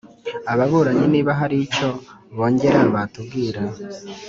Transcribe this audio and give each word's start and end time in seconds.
ababuranyi 0.51 1.05
niba 1.13 1.31
hari 1.39 1.55
icyo 1.65 1.89
bongera 2.35 2.79
batubwira 2.93 3.59